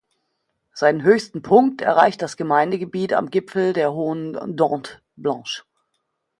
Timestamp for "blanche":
5.15-5.61